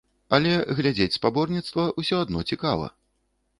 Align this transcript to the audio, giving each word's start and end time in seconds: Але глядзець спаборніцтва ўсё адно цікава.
Але 0.37 0.53
глядзець 0.79 1.17
спаборніцтва 1.19 1.87
ўсё 2.01 2.25
адно 2.25 2.45
цікава. 2.53 2.91